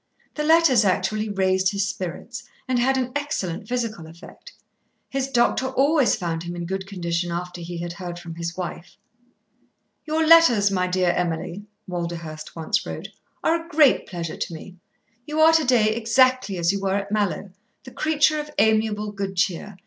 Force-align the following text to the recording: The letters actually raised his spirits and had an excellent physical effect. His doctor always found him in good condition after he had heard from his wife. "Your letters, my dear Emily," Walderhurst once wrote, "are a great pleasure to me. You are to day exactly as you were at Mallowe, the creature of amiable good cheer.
The 0.33 0.43
letters 0.43 0.83
actually 0.83 1.29
raised 1.29 1.69
his 1.71 1.87
spirits 1.87 2.41
and 2.67 2.79
had 2.79 2.97
an 2.97 3.11
excellent 3.15 3.67
physical 3.67 4.07
effect. 4.07 4.51
His 5.11 5.27
doctor 5.27 5.67
always 5.67 6.15
found 6.15 6.41
him 6.41 6.55
in 6.55 6.65
good 6.65 6.87
condition 6.87 7.31
after 7.31 7.61
he 7.61 7.77
had 7.77 7.93
heard 7.93 8.17
from 8.17 8.33
his 8.33 8.57
wife. 8.57 8.97
"Your 10.05 10.25
letters, 10.25 10.71
my 10.71 10.87
dear 10.87 11.11
Emily," 11.11 11.67
Walderhurst 11.87 12.55
once 12.55 12.83
wrote, 12.83 13.09
"are 13.43 13.63
a 13.63 13.69
great 13.69 14.07
pleasure 14.07 14.37
to 14.37 14.53
me. 14.55 14.75
You 15.27 15.39
are 15.39 15.53
to 15.53 15.63
day 15.65 15.93
exactly 15.93 16.57
as 16.57 16.71
you 16.71 16.79
were 16.81 16.95
at 16.95 17.11
Mallowe, 17.11 17.51
the 17.83 17.91
creature 17.91 18.39
of 18.39 18.49
amiable 18.57 19.11
good 19.11 19.35
cheer. 19.35 19.77